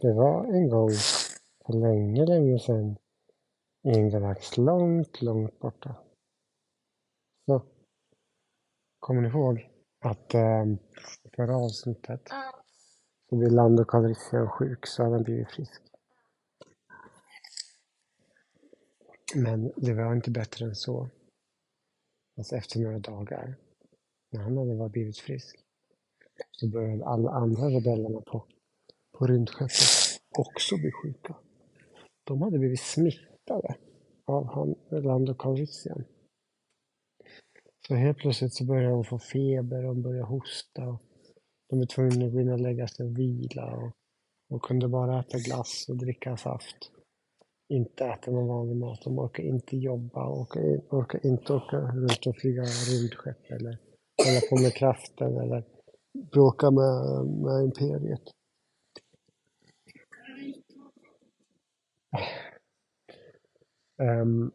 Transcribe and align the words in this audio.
Det 0.00 0.12
var 0.12 0.44
en 0.44 0.68
gång 0.68 0.90
för 1.66 1.72
länge, 1.72 2.26
länge 2.26 2.58
sedan 2.58 2.96
i 3.82 3.98
en 3.98 4.10
galax 4.10 4.56
långt, 4.56 5.22
långt 5.22 5.58
borta. 5.58 5.96
Så, 7.46 7.62
kommer 8.98 9.22
ni 9.22 9.28
ihåg 9.28 9.70
att 10.00 10.34
eh, 10.34 10.64
förra 11.36 11.56
avsnittet 11.56 12.28
så 13.28 13.36
blev 13.36 13.52
Lando 13.52 13.84
Calrissian 13.84 14.48
sjuk 14.48 14.86
så 14.86 15.02
hade 15.02 15.14
han 15.14 15.24
blivit 15.24 15.50
frisk. 15.50 15.82
Men 19.34 19.72
det 19.76 19.94
var 19.94 20.12
inte 20.12 20.30
bättre 20.30 20.66
än 20.66 20.74
så. 20.74 21.08
Alltså 22.36 22.56
efter 22.56 22.80
några 22.80 22.98
dagar, 22.98 23.56
när 24.30 24.40
han 24.40 24.56
hade 24.58 24.88
blivit 24.88 25.18
frisk, 25.18 25.64
så 26.50 26.68
började 26.68 27.06
alla 27.06 27.30
andra 27.30 27.62
rebellerna 27.62 28.20
på, 28.20 28.46
på 29.18 29.26
rymdskeppet 29.26 30.20
också 30.38 30.76
bli 30.76 30.90
sjuka. 30.92 31.36
De 32.24 32.42
hade 32.42 32.58
blivit 32.58 32.80
smittade 32.80 33.76
av 34.24 34.46
han, 34.46 34.74
Lando 35.02 35.34
Calrissian. 35.34 36.04
Så 37.88 37.94
helt 37.94 38.18
plötsligt 38.18 38.54
så 38.54 38.64
började 38.64 38.94
de 38.94 39.04
få 39.04 39.18
feber 39.18 39.84
och 39.84 39.94
de 39.94 40.02
började 40.02 40.26
hosta. 40.26 40.88
Och 40.88 41.02
de 41.68 41.78
var 41.78 41.86
tvungna 41.86 42.26
att 42.26 42.32
gå 42.32 42.40
in 42.40 42.52
och 42.52 42.60
lägga 42.60 42.88
sig 42.88 43.06
och 43.06 43.18
vila 43.18 43.76
och, 43.76 43.92
och 44.50 44.62
kunde 44.62 44.88
bara 44.88 45.20
äta 45.20 45.38
glass 45.38 45.86
och 45.88 45.96
dricka 45.96 46.36
saft. 46.36 46.90
Inte 47.68 48.04
äta 48.04 48.30
någon 48.30 48.48
vanlig 48.48 48.76
mat. 48.76 49.00
De 49.04 49.18
orkar 49.18 49.42
inte 49.42 49.76
jobba, 49.76 50.28
orkar, 50.28 50.60
orkar 50.90 51.26
inte 51.26 51.52
åka 51.52 51.76
runt 51.76 52.26
och 52.26 52.36
flyga 52.36 52.62
rymdskepp 52.62 53.50
eller 53.50 53.78
hålla 54.24 54.40
på 54.50 54.62
med 54.62 54.74
kraften 54.74 55.36
eller 55.36 55.64
bråka 56.32 56.70
med, 56.70 57.26
med 57.26 57.64
imperiet. 57.64 58.22
Um, 64.02 64.52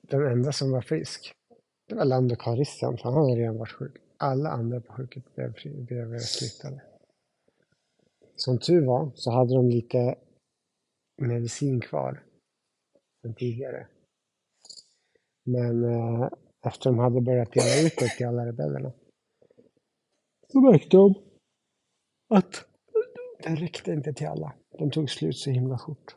den 0.00 0.26
enda 0.26 0.52
som 0.52 0.72
var 0.72 0.80
frisk, 0.80 1.32
det 1.88 1.94
var 1.94 2.04
Lando 2.04 2.36
Calrissian, 2.36 2.96
för 2.98 3.04
han 3.04 3.14
hade 3.14 3.40
redan 3.40 3.58
varit 3.58 3.72
sjuk. 3.72 3.96
Alla 4.16 4.50
andra 4.50 4.80
på 4.80 4.92
sjukhuset 4.92 5.34
blev, 5.34 5.52
blev 5.86 6.18
smittade. 6.18 6.82
Som 8.36 8.58
tur 8.58 8.86
var 8.86 9.10
så 9.14 9.30
hade 9.30 9.54
de 9.54 9.68
lite 9.68 10.18
medicin 11.22 11.80
kvar 11.80 12.22
sen 13.22 13.34
tidigare. 13.34 13.86
Men 15.44 15.84
eh, 15.84 16.28
efter 16.66 16.90
de 16.90 16.98
hade 16.98 17.20
börjat 17.20 17.52
dela 17.52 17.86
ut 17.86 17.98
det 17.98 18.08
till 18.08 18.26
alla 18.26 18.46
rebellerna 18.46 18.92
så 20.48 20.60
märkte 20.60 20.96
de 20.96 21.14
att 22.28 22.64
den 23.42 23.56
räckte 23.56 23.92
inte 23.92 24.12
till 24.12 24.26
alla. 24.26 24.54
De 24.82 24.90
tog 24.90 25.10
slut 25.10 25.36
så 25.36 25.50
himla 25.50 25.78
fort. 25.78 26.16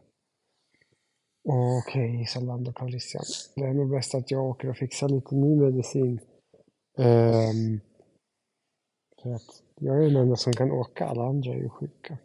Okej, 1.49 2.25
sa 2.25 2.39
Lando 2.39 2.73
Calrissian. 2.73 3.23
Det 3.55 3.61
är 3.61 3.73
nog 3.73 3.89
bäst 3.89 4.15
att 4.15 4.31
jag 4.31 4.45
åker 4.45 4.69
och 4.69 4.77
fixar 4.77 5.09
lite 5.09 5.35
ny 5.35 5.55
medicin. 5.55 6.19
Um, 6.97 7.79
för 9.21 9.33
att 9.33 9.63
jag 9.75 9.97
är 9.97 10.01
den 10.01 10.15
enda 10.15 10.35
som 10.35 10.53
kan 10.53 10.71
åka, 10.71 11.05
alla 11.05 11.23
andra 11.23 11.51
är 11.51 11.57
ju 11.57 11.69
sjuka. 11.69 12.17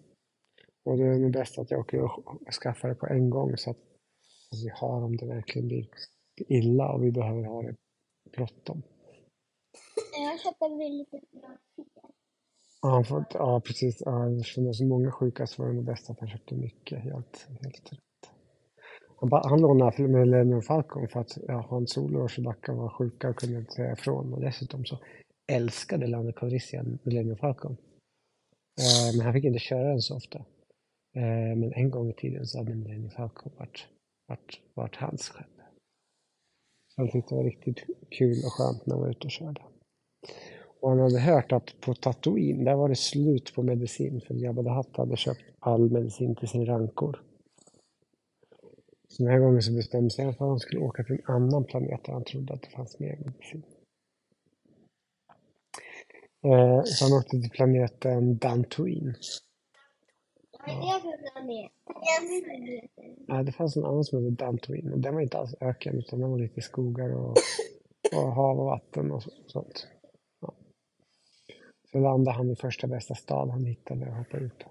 Och 0.85 0.97
det 0.97 1.05
är 1.05 1.19
nog 1.19 1.33
bäst 1.33 1.59
att 1.59 1.71
jag 1.71 1.81
åker 1.81 2.01
och 2.01 2.55
skaffar 2.63 2.89
det 2.89 2.95
på 2.95 3.07
en 3.07 3.31
gång 3.31 3.57
så 3.57 3.71
att, 3.71 3.79
vi 4.63 4.69
har 4.75 5.03
om 5.03 5.17
det 5.17 5.27
verkligen 5.27 5.69
blir 5.69 5.89
illa 6.49 6.93
och 6.93 7.05
vi 7.05 7.11
behöver 7.13 7.45
ha 7.45 7.63
det 7.63 7.75
bråttom. 8.33 8.83
Jag 10.13 10.41
köper 10.41 10.79
väl 10.79 10.99
lite 10.99 11.21
bra. 11.31 11.57
Ja, 12.83 13.05
för, 13.05 13.25
ja 13.31 13.61
precis. 13.61 14.03
Ja, 14.07 14.31
eftersom 14.31 14.65
det 14.65 14.69
var 14.69 14.73
så 14.73 14.85
många 14.85 15.13
sjuka 15.13 15.47
så 15.47 15.63
var 15.63 15.69
det 15.69 15.77
nog 15.77 15.85
bäst 15.85 16.11
att 16.11 16.21
han 16.21 16.29
köpte 16.29 16.55
mycket. 16.55 16.99
Helt, 16.99 17.49
helt 17.63 17.93
rätt. 17.93 18.31
Han, 19.21 19.29
ba- 19.29 19.49
han 19.49 19.61
lånade 19.61 20.09
med 20.09 20.29
Lennon 20.29 20.63
Falcon 20.63 21.09
för 21.09 21.21
att 21.21 21.39
ja, 21.49 21.67
Hans 21.71 21.93
Solo 21.93 22.21
och 22.23 22.31
Chewbacca 22.31 22.73
var 22.73 22.89
sjuka 22.89 23.29
och 23.29 23.37
kunde 23.37 23.59
inte 23.59 23.73
säga 23.73 23.93
ifrån. 23.93 24.33
Och 24.35 24.41
dessutom 24.41 24.85
så 24.85 24.99
älskade 25.53 26.07
Lando 26.07 26.33
Calrissian 26.33 26.99
Millennium 27.03 27.37
Falcon. 27.37 27.77
Eh, 28.81 29.17
men 29.17 29.25
han 29.25 29.33
fick 29.35 29.45
inte 29.45 29.59
köra 29.59 29.89
den 29.89 30.01
så 30.01 30.17
ofta. 30.17 30.39
Eh, 31.17 31.57
men 31.57 31.73
en 31.73 31.91
gång 31.91 32.11
i 32.11 32.15
tiden 32.15 32.47
så 32.47 32.59
hade 32.59 32.75
Millennium 32.75 33.11
Falcon 33.11 33.53
varit, 33.59 33.87
varit, 34.29 34.61
varit 34.75 34.97
hans 34.97 35.29
skepp. 35.29 35.47
Så 36.89 37.03
han 37.03 37.11
tyckte 37.11 37.35
det 37.35 37.37
var 37.37 37.45
riktigt 37.45 37.85
kul 38.11 38.37
och 38.45 38.53
skönt 38.53 38.87
när 38.87 38.95
han 38.95 39.03
var 39.03 39.11
ute 39.11 39.25
och 39.27 39.31
körde. 39.31 39.63
Och 40.81 40.91
han 40.91 40.99
hade 40.99 41.21
hört 41.21 41.53
att 41.53 41.81
på 41.81 41.95
Tatooine, 41.95 42.65
där 42.65 42.75
var 42.75 42.89
det 42.89 42.97
slut 42.97 43.55
på 43.55 43.63
medicin 43.63 44.21
för 44.21 44.35
Jabba 44.35 44.63
the 44.63 44.69
Hutt 44.71 44.97
hade 44.97 45.17
köpt 45.17 45.41
all 45.59 45.91
medicin 45.91 46.35
till 46.37 46.49
sin 46.49 46.67
rankor. 46.67 47.23
Så 49.09 49.23
den 49.23 49.33
här 49.33 49.39
gången 49.39 49.63
så 49.63 49.73
bestämde 49.73 50.11
sig 50.11 50.25
för 50.25 50.31
att 50.31 50.39
han 50.39 50.59
skulle 50.61 50.81
åka 50.81 51.05
till 51.05 51.15
en 51.15 51.35
annan 51.35 51.65
planet 51.65 52.05
där 52.05 52.13
han 52.13 52.25
trodde 52.25 52.55
att 52.55 52.63
det 52.63 52.69
fanns 52.71 52.99
mer 52.99 53.17
medicin. 53.27 53.63
Eh, 56.45 56.83
så 56.85 57.05
han 57.05 57.19
åkte 57.19 57.41
till 57.41 57.51
planeten 57.51 58.39
Dantooine. 58.39 59.15
Vad 60.59 60.71
är 60.77 60.95
det 60.95 61.01
för 61.01 61.33
planet? 61.33 61.71
Nej, 63.29 63.45
det 63.45 63.53
fanns 63.53 63.77
en 63.77 63.85
annan 63.85 64.05
som 64.05 64.25
hette 64.25 64.45
Dantooine 64.45 64.93
och 64.93 64.99
den 64.99 65.15
var 65.15 65.21
inte 65.21 65.39
alls 65.39 65.55
öken 65.61 65.99
utan 65.99 66.21
den 66.21 66.31
var 66.31 66.39
lite 66.39 66.61
skogar 66.61 67.15
och, 67.15 67.37
och 68.17 68.33
hav 68.33 68.59
och 68.61 68.67
vatten 68.67 69.11
och 69.11 69.23
så- 69.23 69.31
sånt. 69.47 69.87
Så 71.93 71.99
landade 71.99 72.37
han 72.37 72.51
i 72.51 72.57
första 72.57 72.87
bästa 72.87 73.15
stad 73.15 73.51
han 73.51 73.65
hittade 73.65 74.07
och 74.07 74.17
hoppade 74.17 74.45
ut. 74.45 74.65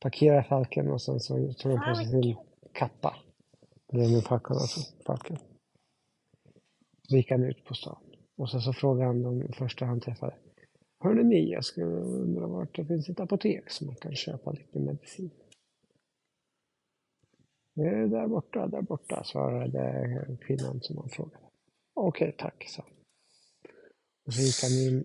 Parkerade 0.00 0.44
falken 0.44 0.90
och 0.90 1.02
sen 1.02 1.20
så 1.20 1.52
tog 1.52 1.72
han 1.72 1.88
på 1.88 1.94
sig 1.94 2.06
sin 2.06 2.36
kappa. 2.72 3.16
Är 3.92 4.08
nu 4.08 4.20
falken 4.20 4.56
alltså, 4.56 4.80
falken. 5.06 5.36
Så 7.08 7.16
gick 7.16 7.30
han 7.30 7.44
ut 7.44 7.64
på 7.64 7.74
stan. 7.74 8.02
Och 8.36 8.50
sen 8.50 8.60
så 8.60 8.72
frågade 8.72 9.06
han 9.06 9.22
de 9.22 9.52
första 9.52 9.84
han 9.84 10.00
träffade. 10.00 10.34
Hörrni 11.00 11.24
ni, 11.24 11.50
jag 11.50 11.64
skulle 11.64 11.86
undra 11.86 12.46
vart 12.46 12.76
det 12.76 12.84
finns 12.84 13.08
ett 13.08 13.20
apotek 13.20 13.70
som 13.70 13.86
man 13.86 13.96
kan 13.96 14.14
köpa 14.14 14.52
lite 14.52 14.78
medicin. 14.78 15.30
Det 17.74 17.82
är 17.82 18.06
där 18.06 18.26
borta, 18.26 18.66
där 18.66 18.82
borta, 18.82 19.24
svarade 19.24 20.38
kvinnan 20.40 20.80
som 20.80 20.98
han 20.98 21.08
frågade. 21.08 21.44
Okej, 21.94 22.34
tack, 22.38 22.64
sa 22.68 22.82
han. 22.82 22.92
Och 24.26 24.34
så 24.34 24.42
gick 24.42 24.62
han 24.62 24.94
in 24.94 25.04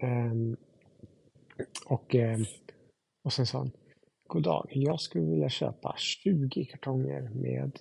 ehm, 0.00 0.56
och, 1.86 2.14
ehm, 2.14 2.44
och 3.24 3.32
sen 3.32 3.46
sa 3.46 3.58
han, 3.58 3.70
God 4.26 4.42
dag, 4.42 4.68
jag 4.70 5.00
skulle 5.00 5.30
vilja 5.30 5.48
köpa 5.48 5.94
20 5.96 6.64
kartonger 6.64 7.30
med 7.34 7.78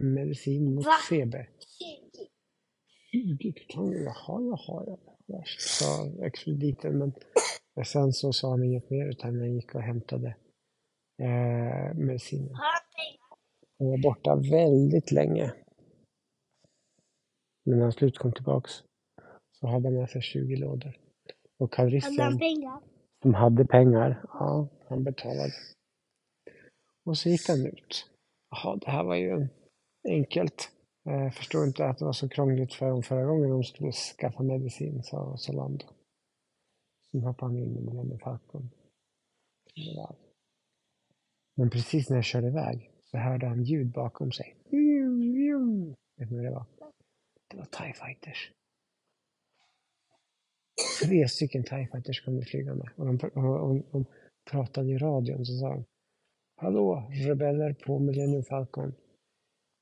medicin 0.00 0.74
mot 0.74 0.86
Va? 0.86 0.92
feber. 1.10 1.50
20. 3.12 3.36
20 3.36 3.52
kartonger, 3.52 3.98
jaha, 3.98 4.40
jaha, 4.40 4.84
ja. 4.86 4.98
Värst, 5.28 5.60
sa 5.60 6.06
expediten. 6.26 6.98
Men 6.98 7.84
sen 7.84 8.12
så 8.12 8.32
sa 8.32 8.50
han 8.50 8.64
inget 8.64 8.90
mer 8.90 9.08
utan 9.08 9.40
han 9.40 9.54
gick 9.54 9.74
och 9.74 9.82
hämtade 9.82 10.36
eh, 11.22 11.94
medicinen. 11.94 12.54
Han 13.78 13.88
var 13.88 14.02
borta 14.02 14.36
väldigt 14.36 15.12
länge. 15.12 15.52
Men 17.64 17.76
när 17.78 17.82
han 17.82 17.92
slut 17.92 18.18
kom 18.18 18.32
tillbaks 18.32 18.72
så 19.52 19.66
hade 19.66 19.88
han 19.88 19.94
med 19.94 20.10
sig 20.10 20.22
20 20.22 20.56
lådor. 20.56 21.05
Och 21.58 21.76
Hade 21.76 21.90
han 21.90 22.00
Calrissian, 22.00 22.38
pengar? 22.38 22.80
som 23.22 23.34
hade 23.34 23.66
pengar, 23.66 24.20
ja, 24.32 24.68
han 24.88 25.04
betalade. 25.04 25.52
Och 27.04 27.18
så 27.18 27.28
gick 27.28 27.48
han 27.48 27.66
ut. 27.66 28.10
Jaha, 28.50 28.76
det 28.76 28.90
här 28.90 29.04
var 29.04 29.14
ju 29.16 29.48
enkelt. 30.08 30.70
Jag 31.02 31.34
förstår 31.34 31.66
inte 31.66 31.86
att 31.86 31.98
det 31.98 32.04
var 32.04 32.12
så 32.12 32.28
krångligt 32.28 32.74
för 32.74 32.90
dem 32.90 33.02
förra 33.02 33.24
gången 33.24 33.50
de 33.50 33.64
skulle 33.64 33.92
skaffa 33.92 34.42
medicin, 34.42 35.02
sa 35.02 35.36
Solando. 35.36 35.86
Sen 37.10 37.22
hoppade 37.22 37.52
han 37.52 37.58
in 37.62 37.72
med 37.84 37.94
den 38.06 38.18
Falcon. 38.18 38.70
Men 41.56 41.70
precis 41.70 42.08
när 42.10 42.16
jag 42.16 42.24
körde 42.24 42.46
iväg 42.46 42.90
så 43.04 43.18
hörde 43.18 43.46
han 43.46 43.62
ljud 43.62 43.92
bakom 43.92 44.32
sig. 44.32 44.56
Vet 46.16 46.30
ni 46.30 46.36
vad 46.36 46.44
det 46.44 46.50
var? 46.50 46.66
Det 47.48 47.56
var 47.56 47.64
TIE 47.64 47.92
Fighters. 47.94 48.52
Tre 51.00 51.28
stycken 51.28 51.64
TIE 51.64 51.88
Fighters 51.92 52.24
kommer 52.24 52.42
flygande. 52.42 52.90
Och 52.96 53.06
de, 53.06 53.30
och, 53.34 53.70
och, 53.70 53.84
de 53.92 54.04
pratade 54.50 54.92
i 54.92 54.98
radion 54.98 55.46
så 55.46 55.58
sa 55.58 55.68
de. 55.68 55.84
Hallå, 56.56 57.10
rebeller 57.10 57.72
på 57.72 57.98
Millennium 57.98 58.42
Falcon. 58.42 58.94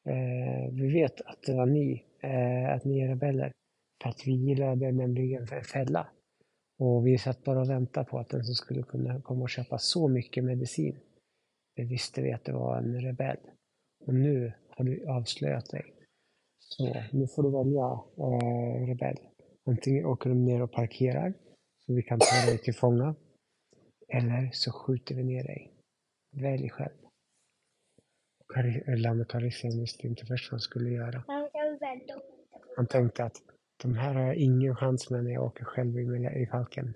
Eh, 0.08 0.72
vi 0.72 0.92
vet 0.92 1.20
att 1.20 1.42
det 1.42 1.54
var 1.54 1.66
ni, 1.66 2.04
eh, 2.20 2.74
att 2.74 2.84
ni 2.84 3.00
är 3.00 3.08
rebeller. 3.08 3.52
För 4.02 4.10
att 4.10 4.26
vi 4.26 4.32
gillade 4.32 4.92
nämligen 4.92 5.42
en 5.42 5.64
fälla. 5.64 6.08
Och 6.78 7.06
vi 7.06 7.18
satt 7.18 7.44
bara 7.44 7.60
och 7.60 7.70
väntade 7.70 8.06
på 8.06 8.18
att 8.18 8.28
den 8.28 8.44
som 8.44 8.54
skulle 8.54 8.82
kunna 8.82 9.20
komma 9.20 9.42
och 9.42 9.50
köpa 9.50 9.78
så 9.78 10.08
mycket 10.08 10.44
medicin. 10.44 10.96
Det 11.76 11.84
visste 11.84 12.22
vi 12.22 12.32
att 12.32 12.44
det 12.44 12.52
var 12.52 12.76
en 12.78 13.00
rebell. 13.00 13.40
Och 14.06 14.14
nu 14.14 14.52
har 14.68 14.84
du 14.84 15.06
avslöjat 15.08 15.70
dig. 15.70 15.94
Så 16.58 17.02
nu 17.12 17.26
får 17.26 17.42
du 17.42 17.50
välja 17.50 18.00
eh, 18.18 18.86
rebell. 18.86 19.18
Antingen 19.66 20.06
åker 20.06 20.30
du 20.30 20.36
ner 20.36 20.62
och 20.62 20.72
parkerar 20.72 21.34
så 21.86 21.94
vi 21.94 22.02
kan 22.02 22.18
ta 22.18 22.46
dig 22.50 22.58
till 22.58 22.74
fånga. 22.74 23.14
Eller 24.08 24.50
så 24.52 24.72
skjuter 24.72 25.14
vi 25.14 25.24
ner 25.24 25.44
dig. 25.44 25.72
Välj 26.36 26.68
själv. 26.70 26.94
Kari- 28.54 28.96
Lamme 28.96 29.24
Karissien 29.24 29.80
visste 29.80 30.06
inte 30.06 30.26
först 30.26 30.52
vad 30.52 30.56
han 30.56 30.60
skulle 30.60 30.90
göra. 30.90 31.24
Han 32.76 32.86
tänkte 32.86 33.24
att 33.24 33.42
de 33.82 33.94
här 33.94 34.14
har 34.14 34.22
jag 34.22 34.36
ingen 34.36 34.76
chans 34.76 35.10
med 35.10 35.24
när 35.24 35.30
jag 35.30 35.44
åker 35.44 35.64
själv 35.64 35.98
i, 35.98 36.42
i 36.42 36.46
Falken. 36.46 36.94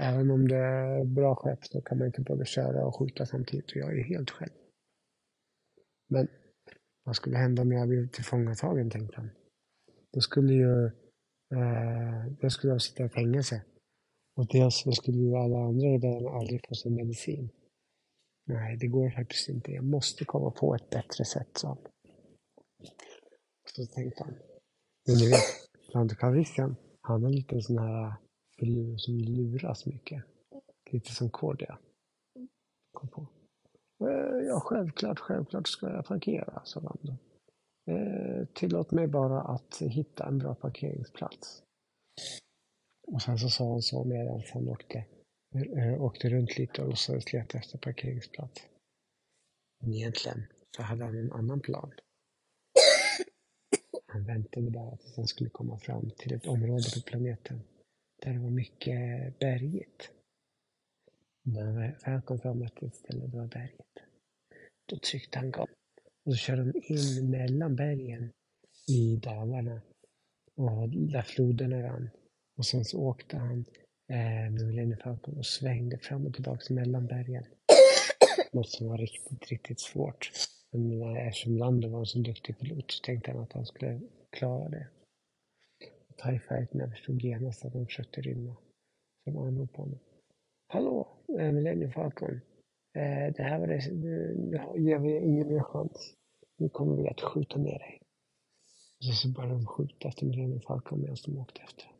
Även 0.00 0.30
om 0.30 0.48
det 0.48 0.56
är 0.56 1.04
bra 1.04 1.34
skepp 1.34 1.64
så 1.64 1.80
kan 1.80 1.98
man 1.98 2.06
inte 2.06 2.20
både 2.20 2.44
köra 2.44 2.86
och 2.86 2.96
skjuta 2.96 3.26
samtidigt 3.26 3.70
och 3.70 3.76
jag 3.76 3.98
är 3.98 4.04
helt 4.04 4.30
själv. 4.30 4.52
Men 6.08 6.28
vad 7.04 7.16
skulle 7.16 7.36
hända 7.36 7.62
om 7.62 7.72
jag 7.72 7.88
blev 7.88 8.08
tillfångatagen 8.08 8.90
tänkte 8.90 9.16
han. 9.16 9.30
Då 10.12 10.20
skulle 10.20 10.52
ju 10.52 10.90
eh, 11.54 12.32
då 12.40 12.50
skulle 12.50 12.72
de 12.72 12.80
sitta 12.80 13.04
i 13.04 13.08
fängelse. 13.08 13.62
Och 14.36 14.46
dels 14.46 14.82
så 14.82 14.92
skulle 14.92 15.18
ju 15.18 15.36
alla 15.36 15.58
andra 15.58 15.86
rebellerna 15.86 16.30
aldrig 16.30 16.60
få 16.68 16.74
sin 16.74 16.94
medicin. 16.94 17.50
Nej, 18.46 18.76
det 18.76 18.86
går 18.86 19.10
faktiskt 19.10 19.48
inte. 19.48 19.72
Jag 19.72 19.84
måste 19.84 20.24
komma 20.24 20.50
på 20.50 20.74
ett 20.74 20.90
bättre 20.90 21.24
sätt, 21.24 21.48
sa 21.58 21.68
han. 21.68 21.78
Så 23.76 23.86
tänkte 23.86 24.24
han. 24.24 24.34
Men 25.06 25.16
ni 25.16 25.28
vet, 25.30 25.40
Lante 25.94 26.16
han 27.00 27.24
är 27.24 27.28
lite 27.28 27.54
en 27.54 27.62
sån 27.62 27.78
här 27.78 28.14
filur 28.58 28.96
som 28.96 29.14
luras 29.14 29.86
mycket. 29.86 30.24
Lite 30.90 31.12
som 31.12 31.30
Cordia. 31.30 31.78
Kom 32.92 33.08
på. 33.08 33.28
Eh, 34.00 34.46
ja, 34.46 34.60
självklart, 34.60 35.18
självklart 35.18 35.68
ska 35.68 35.90
jag 35.90 36.04
parkera, 36.04 36.62
sa 36.64 36.80
Lando. 36.80 37.16
Eh, 37.86 38.46
tillåt 38.54 38.90
mig 38.90 39.06
bara 39.06 39.40
att 39.40 39.82
hitta 39.82 40.26
en 40.26 40.38
bra 40.38 40.54
parkeringsplats. 40.54 41.62
Och 43.06 43.22
sen 43.22 43.38
så 43.38 43.48
sa 43.48 43.70
han 43.70 43.82
så 43.82 44.04
medan 44.04 44.42
han 44.52 44.68
åkte, 44.68 45.04
eh, 45.76 46.02
åkte 46.02 46.28
runt 46.28 46.58
lite 46.58 46.82
och 46.82 46.88
låtsades 46.88 47.32
leta 47.32 47.58
efter 47.58 47.78
parkeringsplats. 47.78 48.66
Men 49.80 49.94
egentligen 49.94 50.42
så 50.76 50.82
hade 50.82 51.04
han 51.04 51.18
en 51.18 51.32
annan 51.32 51.60
plan. 51.60 51.92
Han 54.06 54.24
väntade 54.24 54.70
bara 54.70 54.96
tills 54.96 55.16
han 55.16 55.26
skulle 55.26 55.50
komma 55.50 55.78
fram 55.78 56.10
till 56.10 56.34
ett 56.34 56.46
område 56.46 56.84
på 56.94 57.02
planeten 57.06 57.62
där 58.22 58.32
det 58.32 58.38
var 58.38 58.50
mycket 58.50 58.98
bergigt. 59.38 60.10
När 61.42 61.64
han 61.64 61.74
väl 61.74 62.22
kom 62.22 62.38
fram 62.38 62.68
till 62.68 62.88
ett 62.88 62.94
ställe 62.94 63.20
där 63.20 63.28
det 63.28 63.36
var 63.36 63.46
berget, 63.46 63.98
då 64.86 64.96
tryckte 64.98 65.38
han 65.38 65.50
gas 65.50 65.68
och 66.24 66.32
så 66.32 66.36
körde 66.38 66.72
de 66.72 66.94
in 66.94 67.30
mellan 67.30 67.76
bergen 67.76 68.32
i 68.88 69.16
dalarna 69.16 69.80
och 70.54 70.88
där 70.88 71.22
floderna 71.22 71.82
rann. 71.82 72.10
Och 72.56 72.66
sen 72.66 72.84
så 72.84 73.00
åkte 73.00 73.36
han 73.36 73.64
eh, 74.08 74.50
med 74.50 74.66
Millennium 74.66 74.98
Falcon 74.98 75.38
och 75.38 75.46
svängde 75.46 75.98
fram 75.98 76.26
och 76.26 76.34
tillbaka 76.34 76.74
mellan 76.74 77.06
bergen. 77.06 77.44
Något 78.52 78.68
som 78.68 78.88
var 78.88 78.98
riktigt, 78.98 79.48
riktigt 79.48 79.80
svårt. 79.80 80.30
Men 80.70 81.02
eh, 81.02 81.26
eftersom 81.26 81.56
Lando 81.56 81.88
var 81.88 82.00
en 82.00 82.06
så 82.06 82.18
duktig 82.18 82.58
pilot 82.58 82.90
så 82.90 83.02
tänkte 83.04 83.30
han 83.30 83.40
att 83.40 83.52
han 83.52 83.66
skulle 83.66 84.00
klara 84.30 84.68
det. 84.68 84.88
TIE 86.22 86.40
Fighterna 86.48 86.90
förstod 86.90 87.22
genast 87.22 87.64
att 87.64 87.72
de 87.72 87.86
försökte 87.86 88.20
rymma. 88.20 88.56
Så 89.24 89.30
de 89.30 89.36
anropade 89.36 89.66
på 89.72 89.82
honom. 89.82 89.98
Hallå, 90.66 91.08
eh, 91.38 91.52
Millennium 91.52 91.92
Falcon. 91.92 92.40
Eh, 92.94 93.32
det 93.36 93.42
här 93.42 93.58
var 93.60 93.66
det, 93.66 93.92
nu, 93.92 94.34
nu 94.38 94.80
ger 94.82 94.98
vi 94.98 95.18
ingen 95.18 95.48
mer 95.48 95.62
chans. 95.62 96.14
Nu 96.56 96.68
kommer 96.68 96.96
vi 96.96 97.08
att 97.08 97.20
skjuta 97.20 97.58
ner 97.58 97.78
dig. 97.78 98.00
Och 98.98 99.04
så, 99.04 99.12
så 99.12 99.28
började 99.28 99.54
de 99.54 99.66
skjuta 99.66 100.08
efter 100.08 100.26
Millennium 100.26 100.60
Falcon 100.60 101.00
medan 101.00 101.16
de 101.26 101.38
åkte 101.38 101.62
efter. 101.62 101.90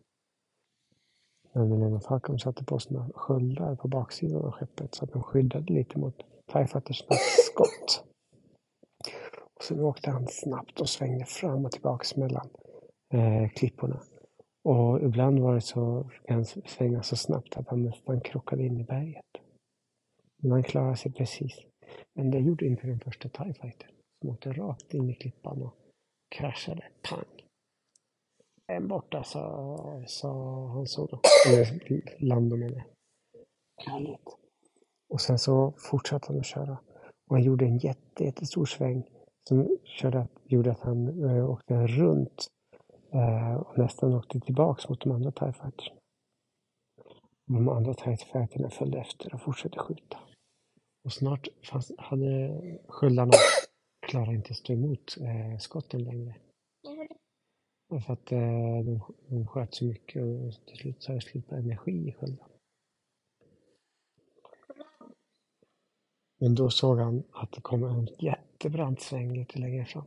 Men 1.53 1.69
Millennium 1.69 2.01
Falcon 2.01 2.39
satte 2.39 2.65
på 2.65 2.79
sina 2.79 3.11
sköldar 3.15 3.77
på 3.77 3.89
baksidan 3.89 4.45
av 4.45 4.51
skeppet 4.51 4.95
så 4.95 5.05
att 5.05 5.13
de 5.13 5.23
skyddade 5.23 5.73
lite 5.73 5.99
mot 5.99 6.17
TIE 6.53 6.67
skott. 7.53 8.05
Och 9.55 9.65
sen 9.65 9.81
åkte 9.81 10.11
han 10.11 10.27
snabbt 10.27 10.81
och 10.81 10.89
svängde 10.89 11.25
fram 11.25 11.65
och 11.65 11.73
tillbaka 11.73 12.21
mellan 12.21 12.49
eh, 13.13 13.49
klipporna. 13.49 14.01
Och 14.65 15.03
ibland 15.03 15.39
var 15.39 15.55
det 15.55 15.61
så, 15.61 16.11
han 16.29 16.45
svänga 16.45 17.03
så 17.03 17.17
snabbt 17.17 17.57
att 17.57 17.69
han 17.69 17.83
nästan 17.83 18.21
krockade 18.21 18.63
in 18.63 18.81
i 18.81 18.85
berget. 18.85 19.44
Men 20.45 20.53
han 20.53 20.63
klarade 20.63 20.97
sig 20.97 21.13
precis. 21.13 21.61
Men 22.15 22.31
det 22.31 22.39
gjorde 22.39 22.67
inte 22.67 22.87
den 22.87 23.01
första 23.01 23.29
TIE 23.29 23.55
Fighter 23.55 23.91
som 24.21 24.31
åkte 24.31 24.53
rakt 24.53 24.95
in 24.95 25.11
i 25.11 25.15
klippan 25.15 25.63
och 25.63 25.75
kraschade. 26.29 26.85
Pang! 27.03 27.25
En 28.67 28.89
borta, 28.89 29.25
sa, 29.25 30.03
sa 30.07 30.29
han 30.69 30.87
då. 31.11 31.21
Eller 31.47 32.25
Lando 32.25 32.57
menar. 32.57 32.85
Härligt. 33.77 34.37
Och 35.09 35.21
sen 35.21 35.39
så 35.39 35.75
fortsatte 35.79 36.27
han 36.29 36.39
att 36.39 36.47
köra. 36.47 36.79
Och 37.31 37.37
han 37.37 37.43
gjorde 37.43 37.65
en 37.65 37.79
jätte, 37.79 38.25
jättestor 38.25 38.67
sväng 38.67 39.09
som 39.49 39.79
körde, 39.85 40.29
gjorde 40.45 40.71
att 40.71 40.81
han 40.81 41.31
äh, 41.31 41.51
åkte 41.51 41.87
runt 41.87 42.47
äh, 43.13 43.55
och 43.55 43.79
nästan 43.79 44.15
åkte 44.15 44.41
tillbaks 44.41 44.89
mot 44.89 45.01
de 45.01 45.13
andra 45.13 45.33
TIE 45.33 45.53
Fighters. 45.53 45.93
De 47.47 47.69
andra 47.69 47.95
TIE 47.95 48.17
Fighterna 48.17 48.71
följde 48.71 48.99
efter 48.99 49.35
och 49.35 49.41
fortsatte 49.41 49.79
skjuta. 49.79 50.19
Och 51.05 51.13
snart 51.13 51.49
fanns, 51.63 51.93
hade 51.99 52.61
sköldarna 52.89 53.33
klarat 54.07 54.35
inte 54.35 54.51
att 54.51 54.57
stå 54.57 54.73
emot 54.73 55.17
eh, 55.21 55.59
skotten 55.59 56.05
längre. 56.05 56.37
För 58.07 58.13
att 58.13 58.33
eh, 58.33 58.85
de, 58.85 59.01
de 59.29 59.47
sköt 59.47 59.75
så 59.75 59.85
mycket 59.85 60.23
och 60.23 60.67
till 60.67 60.77
slut 60.77 61.03
så 61.03 61.13
hade 61.13 61.21
det 61.21 61.31
slut 61.31 61.49
på 61.49 61.55
energi 61.55 62.09
i 62.09 62.13
skölden. 62.13 62.47
Men 66.41 66.55
då 66.55 66.71
såg 66.71 66.99
han 66.99 67.23
att 67.33 67.53
det 67.53 67.61
kom 67.61 67.85
en 67.85 68.09
jättebrant 68.19 69.01
sväng 69.01 69.37
lite 69.37 69.59
längre 69.59 69.85
fram. 69.85 70.07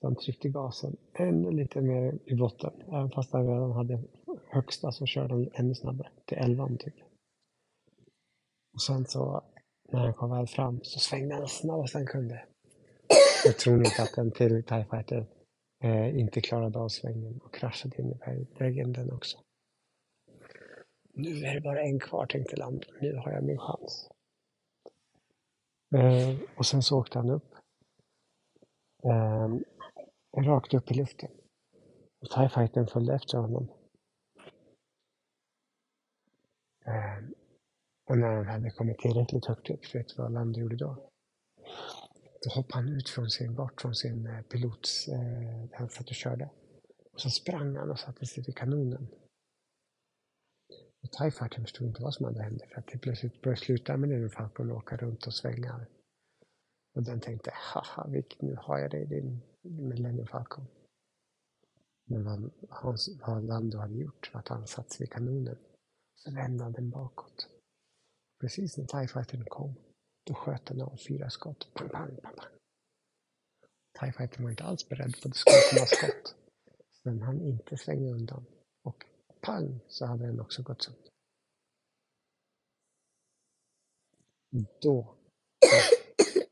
Så 0.00 0.06
han 0.06 0.16
tryckte 0.16 0.48
gasen 0.48 0.96
ännu 1.12 1.50
lite 1.50 1.80
mer 1.80 2.18
i 2.24 2.34
botten. 2.34 2.82
Även 2.88 3.10
fast 3.10 3.32
han 3.32 3.46
redan 3.46 3.72
hade 3.72 4.02
högsta 4.48 4.92
så 4.92 5.06
körde 5.06 5.34
han 5.34 5.48
ännu 5.54 5.74
snabbare. 5.74 6.10
Till 6.24 6.38
11 6.38 6.68
typ. 6.78 6.94
Och 8.74 8.82
sen 8.82 9.06
så 9.06 9.42
när 9.94 10.04
han 10.04 10.14
kom 10.14 10.30
väl 10.30 10.46
fram 10.46 10.80
så 10.82 10.98
svängde 10.98 11.34
han 11.34 11.48
snabbast 11.48 11.94
han 11.94 12.06
kunde. 12.06 12.44
Jag 13.44 13.58
tror 13.58 13.76
inte 13.76 14.02
att 14.02 14.18
en 14.18 14.30
till 14.30 14.64
TIE 14.64 14.86
Fighter 14.90 15.26
eh, 15.84 16.18
inte 16.18 16.40
klarade 16.40 16.78
av 16.78 16.88
svängen 16.88 17.40
och 17.44 17.54
kraschade 17.54 18.02
in 18.02 18.12
i 18.12 18.46
väggen 18.58 18.92
den 18.92 19.12
också. 19.12 19.38
Nu 21.14 21.44
är 21.44 21.54
det 21.54 21.60
bara 21.60 21.82
en 21.82 22.00
kvar 22.00 22.26
tänkte 22.26 22.56
Land. 22.56 22.86
Nu 23.00 23.16
har 23.16 23.32
jag 23.32 23.44
min 23.44 23.58
chans. 23.58 24.10
Eh, 25.94 26.36
och 26.56 26.66
sen 26.66 26.82
så 26.82 26.98
åkte 26.98 27.18
han 27.18 27.30
upp. 27.30 27.54
Eh, 29.04 29.48
rakt 30.36 30.74
upp 30.74 30.90
i 30.90 30.94
luften. 30.94 31.30
Och 32.20 32.30
TIE 32.30 32.48
Fightern 32.48 32.86
följde 32.86 33.14
efter 33.14 33.38
honom. 33.38 33.68
Eh, 36.86 37.43
och 38.04 38.18
när 38.18 38.28
han 38.28 38.46
hade 38.46 38.70
kommit 38.70 38.98
tillräckligt 38.98 39.46
högt 39.46 39.70
upp, 39.70 39.94
vet 39.94 40.08
du 40.08 40.14
vad 40.22 40.32
Lando 40.32 40.60
gjorde 40.60 40.76
då? 40.76 41.10
Då 42.42 42.50
hoppade 42.50 42.84
han 42.84 42.96
ut 42.96 43.08
från 43.08 43.30
sin, 43.30 43.54
bort 43.54 43.80
från 43.80 43.94
sin 43.94 44.26
eh, 44.26 44.42
pilots, 44.42 45.08
eh, 45.08 45.68
där 45.70 45.76
han 45.78 45.88
satt 45.88 46.08
och 46.08 46.14
körde. 46.14 46.50
Och 47.12 47.20
så 47.20 47.30
sprang 47.30 47.76
han 47.76 47.90
och 47.90 47.98
satte 47.98 48.26
sig 48.26 48.44
vid 48.46 48.56
kanonen. 48.56 49.08
Och 51.02 51.12
TIE 51.12 51.30
förstod 51.30 51.88
inte 51.88 52.02
vad 52.02 52.14
som 52.14 52.24
hade 52.24 52.42
hänt 52.42 52.62
för 52.72 52.80
att 52.80 52.86
det 52.86 52.98
plötsligt 52.98 53.42
började 53.42 53.60
sluta 53.60 53.96
med 53.96 54.08
den 54.08 54.30
Falcon 54.30 54.70
och 54.70 54.76
åka 54.76 54.96
runt 54.96 55.26
och 55.26 55.34
svänga. 55.34 55.86
Och 56.94 57.02
den 57.02 57.20
tänkte, 57.20 57.50
haha, 57.54 58.06
nu 58.40 58.56
har 58.58 58.78
jag 58.78 58.90
dig 58.90 59.06
din 59.06 59.40
Millennium 59.62 60.26
Falcon. 60.26 60.66
Men 62.04 62.24
vad, 62.24 62.50
Hans, 62.68 63.08
vad 63.26 63.44
Lando 63.44 63.78
hade 63.78 63.94
gjort 63.94 64.30
var 64.32 64.40
att 64.40 64.48
han 64.48 64.66
satt 64.66 64.90
sig 64.90 65.04
vid 65.04 65.12
kanonen. 65.12 65.58
Så 66.14 66.30
vände 66.34 66.64
han 66.64 66.72
den 66.72 66.90
bakåt. 66.90 67.48
Precis 68.40 68.78
när 68.78 68.84
TIE 68.84 69.08
Fightern 69.08 69.44
kom, 69.44 69.74
då 70.24 70.34
sköt 70.34 70.66
den 70.66 70.82
av 70.82 70.96
fyra 71.08 71.30
skott. 71.30 71.68
Pang, 71.74 71.88
pang, 71.88 72.16
pang, 72.22 72.34
pang. 72.36 72.52
TIE 74.00 74.12
Fightern 74.12 74.42
var 74.42 74.50
inte 74.50 74.64
alls 74.64 74.88
beredd 74.88 75.12
på 75.22 75.28
att 75.28 75.32
det 75.32 75.38
skulle 75.38 75.56
komma 75.70 75.86
skott. 75.86 76.36
Men 77.02 77.22
han 77.22 77.38
hann 77.38 77.46
inte 77.46 77.76
svänga 77.76 78.10
undan. 78.10 78.46
Och 78.82 79.04
pang, 79.40 79.80
så 79.88 80.06
hade 80.06 80.26
den 80.26 80.40
också 80.40 80.62
gått 80.62 80.82
sönder. 80.82 81.10
Då 84.80 85.16
var 85.60 85.82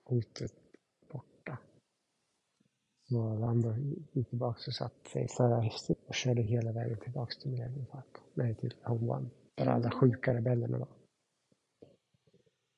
hotet 0.04 0.52
borta. 1.12 1.58
Så 3.08 3.34
Lando 3.34 3.74
gick 4.12 4.28
tillbaka 4.28 4.60
och 4.66 4.74
satte 4.74 5.10
sig 5.10 5.28
förra 5.28 5.48
förarhytten 5.48 5.96
och 6.06 6.14
körde 6.14 6.42
hela 6.42 6.72
vägen 6.72 6.98
tillbaka 6.98 7.34
till 7.40 7.50
Millennium 7.50 7.86
Falcon. 7.86 8.24
Nej, 8.34 8.54
till 8.54 8.74
Home 8.82 9.12
One. 9.12 9.30
Där 9.54 9.66
alla 9.66 9.90
sjuka 9.90 10.34
rebellerna 10.34 10.78
var. 10.78 10.88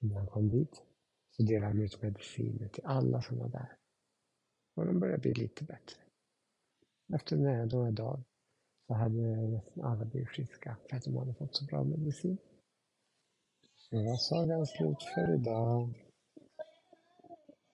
När 0.04 0.18
han 0.18 0.26
kom 0.26 0.48
dit 0.48 0.82
så 1.36 1.42
delade 1.42 1.66
han 1.66 1.80
ut 1.80 2.02
mediciner 2.02 2.68
till 2.68 2.84
alla 2.86 3.22
som 3.22 3.38
var 3.38 3.48
där. 3.48 3.76
Och 4.76 4.86
de 4.86 5.00
började 5.00 5.20
bli 5.20 5.34
lite 5.34 5.64
bättre. 5.64 5.96
Efter 7.14 7.36
några, 7.36 7.64
några 7.64 7.90
dagar 7.90 8.24
så 8.86 8.94
hade 8.94 9.46
nästan 9.46 9.84
alla 9.84 10.04
blivit 10.04 10.28
friska 10.28 10.76
för 10.88 10.96
att 10.96 11.04
de 11.04 11.16
hade 11.16 11.34
fått 11.34 11.56
så 11.56 11.64
bra 11.64 11.84
medicin. 11.84 12.38
Nu 13.90 14.04
var 14.04 14.16
sagan 14.16 14.66
slut 14.66 15.02
för 15.14 15.34
idag. 15.34 15.94